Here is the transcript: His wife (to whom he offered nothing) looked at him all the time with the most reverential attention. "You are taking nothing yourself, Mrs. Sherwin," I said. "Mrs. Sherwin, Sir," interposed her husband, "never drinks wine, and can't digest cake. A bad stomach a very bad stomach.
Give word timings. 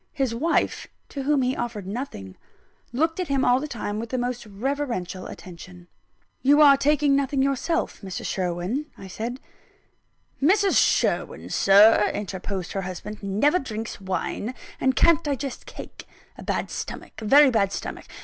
His 0.13 0.33
wife 0.33 0.87
(to 1.09 1.21
whom 1.21 1.43
he 1.43 1.55
offered 1.55 1.85
nothing) 1.85 2.35
looked 2.91 3.19
at 3.19 3.27
him 3.27 3.45
all 3.45 3.59
the 3.59 3.67
time 3.67 3.99
with 3.99 4.09
the 4.09 4.17
most 4.17 4.47
reverential 4.47 5.27
attention. 5.27 5.87
"You 6.41 6.59
are 6.59 6.75
taking 6.75 7.15
nothing 7.15 7.43
yourself, 7.43 8.01
Mrs. 8.01 8.25
Sherwin," 8.25 8.87
I 8.97 9.05
said. 9.07 9.39
"Mrs. 10.41 10.79
Sherwin, 10.83 11.51
Sir," 11.51 12.09
interposed 12.15 12.71
her 12.71 12.81
husband, 12.81 13.21
"never 13.21 13.59
drinks 13.59 14.01
wine, 14.01 14.55
and 14.79 14.95
can't 14.95 15.23
digest 15.23 15.67
cake. 15.67 16.07
A 16.35 16.41
bad 16.41 16.71
stomach 16.71 17.21
a 17.21 17.25
very 17.25 17.51
bad 17.51 17.71
stomach. 17.71 18.05